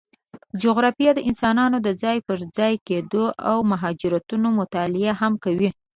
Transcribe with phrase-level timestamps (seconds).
[0.61, 5.69] جغرافیه د انسانانو د ځای پر ځای کېدو او مهاجرتونو مطالعه هم کوي.